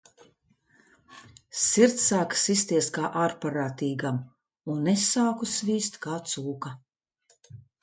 Sirds 1.63 2.05
sāka 2.05 2.39
sisties 2.45 2.89
kā 2.95 3.11
ārprātīgam, 3.25 4.19
un 4.77 4.91
es 4.97 5.07
sāku 5.13 5.53
svīst 5.59 6.03
kā 6.09 6.19
cūka. 6.35 6.77